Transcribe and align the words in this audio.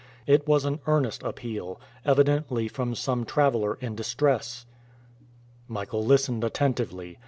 It 0.25 0.47
was 0.47 0.65
an 0.65 0.79
earnest 0.87 1.21
appeal, 1.21 1.79
evidently 2.03 2.67
from 2.67 2.95
some 2.95 3.23
traveler 3.23 3.75
in 3.81 3.93
distress. 3.93 4.65
Michael 5.67 6.03
listened 6.03 6.43
attentively. 6.43 7.19